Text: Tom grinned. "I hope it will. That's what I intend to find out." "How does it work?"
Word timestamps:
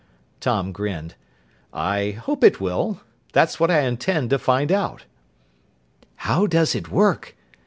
Tom 0.39 0.71
grinned. 0.71 1.13
"I 1.71 2.09
hope 2.25 2.43
it 2.43 2.59
will. 2.59 3.01
That's 3.33 3.59
what 3.59 3.69
I 3.69 3.81
intend 3.81 4.31
to 4.31 4.39
find 4.39 4.71
out." 4.71 5.05
"How 6.15 6.47
does 6.47 6.73
it 6.73 6.89
work?" 6.89 7.35